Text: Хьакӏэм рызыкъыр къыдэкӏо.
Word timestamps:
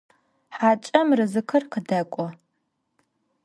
Хьакӏэм 0.55 1.07
рызыкъыр 1.17 1.63
къыдэкӏо. 1.71 2.27